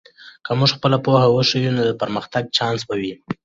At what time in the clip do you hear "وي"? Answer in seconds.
3.01-3.13